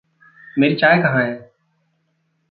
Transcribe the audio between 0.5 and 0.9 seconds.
मेरी